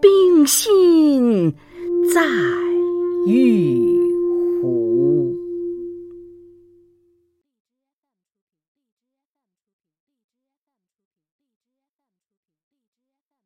[0.00, 1.54] 冰心
[2.12, 2.22] 在
[3.26, 4.09] 玉。